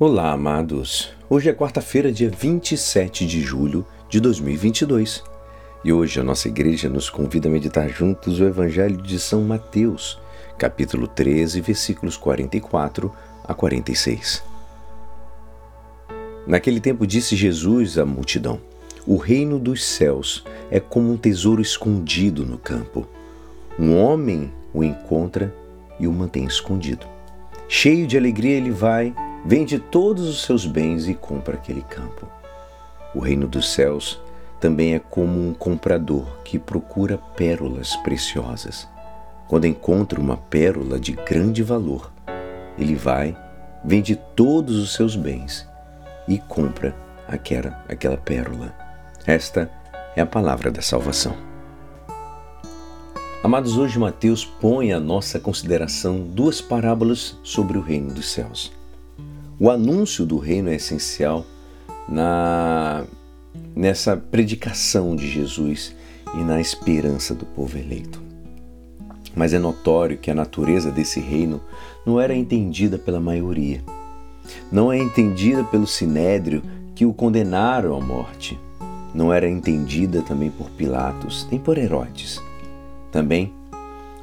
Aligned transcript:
Olá, 0.00 0.30
amados. 0.30 1.10
Hoje 1.28 1.50
é 1.50 1.52
quarta-feira, 1.52 2.12
dia 2.12 2.30
27 2.30 3.26
de 3.26 3.40
julho 3.40 3.84
de 4.08 4.20
2022. 4.20 5.24
E 5.84 5.92
hoje 5.92 6.20
a 6.20 6.22
nossa 6.22 6.46
igreja 6.46 6.88
nos 6.88 7.10
convida 7.10 7.48
a 7.48 7.50
meditar 7.50 7.88
juntos 7.88 8.38
o 8.38 8.44
Evangelho 8.44 9.02
de 9.02 9.18
São 9.18 9.42
Mateus, 9.42 10.16
capítulo 10.56 11.08
13, 11.08 11.60
versículos 11.60 12.16
44 12.16 13.12
a 13.42 13.52
46. 13.52 14.44
Naquele 16.46 16.78
tempo 16.78 17.04
disse 17.04 17.34
Jesus 17.34 17.98
à 17.98 18.06
multidão: 18.06 18.60
O 19.04 19.16
reino 19.16 19.58
dos 19.58 19.84
céus 19.84 20.44
é 20.70 20.78
como 20.78 21.10
um 21.10 21.16
tesouro 21.16 21.60
escondido 21.60 22.46
no 22.46 22.56
campo. 22.56 23.04
Um 23.76 23.98
homem 24.00 24.52
o 24.72 24.84
encontra 24.84 25.52
e 25.98 26.06
o 26.06 26.12
mantém 26.12 26.44
escondido. 26.44 27.04
Cheio 27.68 28.06
de 28.06 28.16
alegria, 28.16 28.56
ele 28.56 28.70
vai 28.70 29.12
vende 29.48 29.78
todos 29.78 30.28
os 30.28 30.42
seus 30.42 30.66
bens 30.66 31.08
e 31.08 31.14
compra 31.14 31.54
aquele 31.54 31.80
campo. 31.80 32.28
O 33.14 33.18
reino 33.18 33.48
dos 33.48 33.72
céus 33.72 34.20
também 34.60 34.94
é 34.94 34.98
como 34.98 35.40
um 35.40 35.54
comprador 35.54 36.26
que 36.44 36.58
procura 36.58 37.16
pérolas 37.34 37.96
preciosas. 37.96 38.86
Quando 39.48 39.66
encontra 39.66 40.20
uma 40.20 40.36
pérola 40.36 41.00
de 41.00 41.12
grande 41.12 41.62
valor, 41.62 42.12
ele 42.76 42.94
vai, 42.94 43.34
vende 43.82 44.16
todos 44.36 44.76
os 44.76 44.92
seus 44.92 45.16
bens 45.16 45.66
e 46.28 46.36
compra 46.36 46.94
aquela, 47.26 47.82
aquela 47.88 48.18
pérola. 48.18 48.74
Esta 49.26 49.70
é 50.14 50.20
a 50.20 50.26
palavra 50.26 50.70
da 50.70 50.82
salvação. 50.82 51.34
Amados, 53.42 53.78
hoje 53.78 53.98
Mateus 53.98 54.44
põe 54.44 54.92
à 54.92 55.00
nossa 55.00 55.40
consideração 55.40 56.20
duas 56.20 56.60
parábolas 56.60 57.38
sobre 57.42 57.78
o 57.78 57.80
reino 57.80 58.12
dos 58.12 58.30
céus. 58.30 58.76
O 59.60 59.70
anúncio 59.70 60.24
do 60.24 60.38
reino 60.38 60.68
é 60.68 60.76
essencial 60.76 61.44
na 62.08 63.04
nessa 63.74 64.16
predicação 64.16 65.16
de 65.16 65.28
Jesus 65.28 65.94
e 66.34 66.38
na 66.38 66.60
esperança 66.60 67.34
do 67.34 67.44
povo 67.44 67.76
eleito. 67.76 68.22
Mas 69.34 69.52
é 69.52 69.58
notório 69.58 70.18
que 70.18 70.30
a 70.30 70.34
natureza 70.34 70.92
desse 70.92 71.18
reino 71.18 71.60
não 72.06 72.20
era 72.20 72.34
entendida 72.34 72.98
pela 72.98 73.18
maioria. 73.18 73.82
Não 74.70 74.92
é 74.92 74.98
entendida 74.98 75.64
pelo 75.64 75.86
sinédrio 75.86 76.62
que 76.94 77.04
o 77.04 77.12
condenaram 77.12 77.96
à 77.96 78.00
morte. 78.00 78.58
Não 79.12 79.32
era 79.32 79.48
entendida 79.48 80.22
também 80.22 80.50
por 80.50 80.70
Pilatos, 80.70 81.46
nem 81.50 81.58
por 81.58 81.78
Herodes. 81.78 82.40
Também 83.10 83.52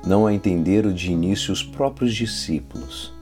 não 0.06 0.28
a 0.28 0.34
entenderam 0.34 0.94
de 0.94 1.12
início 1.12 1.52
os 1.52 1.64
próprios 1.64 2.14
discípulos. 2.14 3.15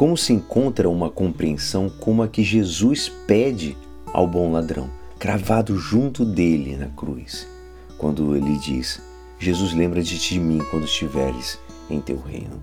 Como 0.00 0.16
se 0.16 0.32
encontra 0.32 0.88
uma 0.88 1.10
compreensão 1.10 1.90
como 1.90 2.22
a 2.22 2.28
que 2.28 2.42
Jesus 2.42 3.12
pede 3.26 3.76
ao 4.14 4.26
bom 4.26 4.50
ladrão, 4.50 4.88
cravado 5.18 5.76
junto 5.76 6.24
dele 6.24 6.74
na 6.74 6.86
cruz, 6.86 7.46
quando 7.98 8.34
ele 8.34 8.56
diz: 8.56 8.98
Jesus, 9.38 9.74
lembra-te 9.74 10.18
de 10.18 10.40
mim 10.40 10.62
quando 10.70 10.86
estiveres 10.86 11.58
em 11.90 12.00
teu 12.00 12.18
reino. 12.18 12.62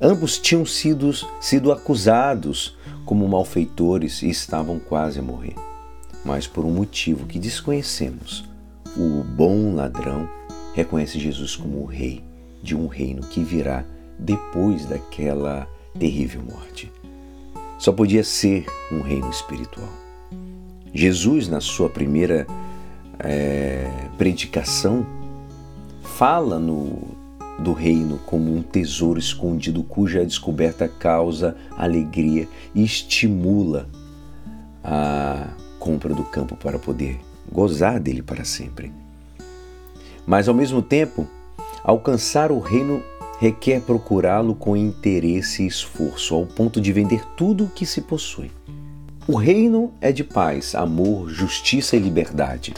Ambos 0.00 0.38
tinham 0.38 0.64
sido, 0.64 1.10
sido 1.42 1.70
acusados 1.70 2.74
como 3.04 3.28
malfeitores 3.28 4.22
e 4.22 4.30
estavam 4.30 4.78
quase 4.78 5.18
a 5.18 5.22
morrer. 5.22 5.56
Mas 6.24 6.46
por 6.46 6.64
um 6.64 6.70
motivo 6.70 7.26
que 7.26 7.38
desconhecemos, 7.38 8.48
o 8.96 9.22
bom 9.22 9.74
ladrão 9.74 10.26
reconhece 10.72 11.20
Jesus 11.20 11.54
como 11.54 11.82
o 11.82 11.84
rei 11.84 12.24
de 12.62 12.74
um 12.74 12.86
reino 12.86 13.20
que 13.26 13.44
virá 13.44 13.84
depois 14.18 14.86
daquela 14.86 15.68
terrível 15.98 16.42
morte. 16.42 16.92
Só 17.78 17.92
podia 17.92 18.24
ser 18.24 18.66
um 18.90 19.00
reino 19.00 19.30
espiritual. 19.30 19.88
Jesus, 20.92 21.48
na 21.48 21.60
sua 21.60 21.88
primeira 21.88 22.46
é, 23.18 23.90
predicação, 24.16 25.04
fala 26.02 26.58
no, 26.58 27.16
do 27.58 27.72
reino 27.72 28.18
como 28.26 28.54
um 28.54 28.62
tesouro 28.62 29.18
escondido 29.18 29.82
cuja 29.82 30.24
descoberta 30.24 30.88
causa 30.88 31.56
alegria 31.76 32.48
e 32.74 32.84
estimula 32.84 33.88
a 34.82 35.48
compra 35.78 36.14
do 36.14 36.24
campo 36.24 36.56
para 36.56 36.78
poder 36.78 37.18
gozar 37.50 38.00
dele 38.00 38.22
para 38.22 38.44
sempre. 38.44 38.92
Mas 40.26 40.48
ao 40.48 40.54
mesmo 40.54 40.80
tempo, 40.80 41.26
alcançar 41.82 42.50
o 42.50 42.58
reino 42.58 43.02
requer 43.44 43.82
procurá-lo 43.82 44.54
com 44.54 44.74
interesse 44.74 45.64
e 45.64 45.66
esforço, 45.66 46.34
ao 46.34 46.46
ponto 46.46 46.80
de 46.80 46.90
vender 46.94 47.22
tudo 47.36 47.64
o 47.64 47.68
que 47.68 47.84
se 47.84 48.00
possui. 48.00 48.50
O 49.28 49.36
reino 49.36 49.92
é 50.00 50.10
de 50.10 50.24
paz, 50.24 50.74
amor, 50.74 51.28
justiça 51.28 51.94
e 51.94 51.98
liberdade. 51.98 52.72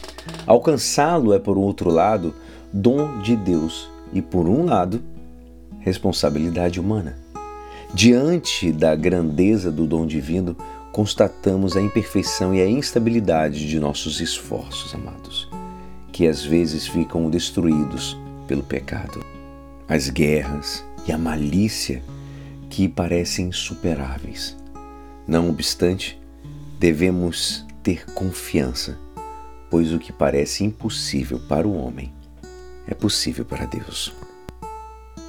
Alcançá-lo 0.44 1.32
é, 1.32 1.38
por 1.38 1.56
outro 1.56 1.88
lado, 1.88 2.34
dom 2.72 3.20
de 3.20 3.36
Deus 3.36 3.88
e, 4.12 4.20
por 4.20 4.48
um 4.48 4.64
lado, 4.64 5.00
responsabilidade 5.78 6.80
humana. 6.80 7.16
Diante 7.94 8.72
da 8.72 8.96
grandeza 8.96 9.70
do 9.70 9.86
dom 9.86 10.04
divino, 10.04 10.56
constatamos 10.90 11.76
a 11.76 11.80
imperfeição 11.80 12.52
e 12.52 12.60
a 12.60 12.68
instabilidade 12.68 13.68
de 13.68 13.78
nossos 13.78 14.20
esforços, 14.20 14.92
amados, 14.96 15.48
que 16.10 16.26
às 16.26 16.44
vezes 16.44 16.88
ficam 16.88 17.30
destruídos 17.30 18.18
pelo 18.48 18.64
pecado 18.64 19.35
as 19.88 20.08
guerras 20.08 20.84
e 21.06 21.12
a 21.12 21.18
malícia 21.18 22.02
que 22.68 22.88
parecem 22.88 23.48
insuperáveis. 23.48 24.56
Não 25.26 25.48
obstante, 25.48 26.20
devemos 26.78 27.64
ter 27.82 28.04
confiança, 28.06 28.98
pois 29.70 29.92
o 29.92 29.98
que 29.98 30.12
parece 30.12 30.64
impossível 30.64 31.40
para 31.48 31.66
o 31.66 31.76
homem 31.76 32.12
é 32.86 32.94
possível 32.94 33.44
para 33.44 33.64
Deus. 33.64 34.12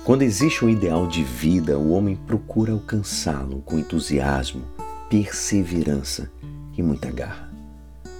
Quando 0.03 0.21
existe 0.21 0.63
um 0.63 0.69
ideal 0.69 1.07
de 1.07 1.23
vida, 1.23 1.77
o 1.77 1.91
homem 1.91 2.15
procura 2.15 2.71
alcançá-lo 2.71 3.61
com 3.61 3.77
entusiasmo, 3.77 4.63
perseverança 5.09 6.31
e 6.77 6.81
muita 6.81 7.11
garra. 7.11 7.46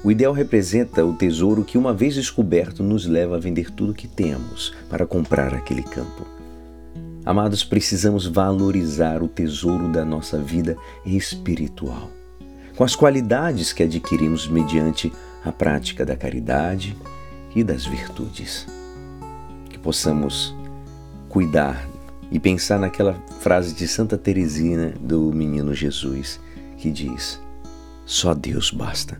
O 0.03 0.12
ideal 0.12 0.31
representa 0.31 1.03
o 1.03 1.13
tesouro 1.13 1.63
que, 1.63 1.78
uma 1.78 1.94
vez 1.94 2.13
descoberto, 2.13 2.84
nos 2.84 3.06
leva 3.06 3.35
a 3.35 3.40
vender 3.40 3.72
tudo 3.72 3.91
o 3.91 3.96
que 3.96 4.08
temos 4.08 4.74
para 4.90 5.08
comprar 5.08 5.53
aquele 5.53 5.84
campo. 5.84 6.25
Amados, 7.25 7.63
precisamos 7.63 8.25
valorizar 8.25 9.22
o 9.22 9.28
tesouro 9.28 9.90
da 9.90 10.06
nossa 10.06 10.38
vida 10.38 10.78
espiritual, 11.06 12.09
com 12.75 12.84
as 12.84 12.96
qualidades 12.96 13.74
que 13.74 13.84
adquirimos 13.84 14.47
mediante 14.47 15.12
a 15.44 15.52
prática 15.52 16.06
da 16.06 16.16
caridade 16.16 16.96
e 17.53 17.64
das 17.64 17.85
virtudes. 17.85 18.66
Que 19.69 19.78
possamos 19.78 20.56
cuidar 21.28 21.85
e 22.31 22.40
pensar 22.40 22.79
naquela 22.79 23.14
frase 23.41 23.74
de 23.74 23.88
Santa 23.88 24.18
Teresina 24.18 24.94
do 25.02 25.34
menino 25.34 25.74
Jesus, 25.74 26.40
que 26.78 26.91
diz: 26.91 27.41
Só 28.06 28.34
Deus 28.34 28.72
basta. 28.72 29.19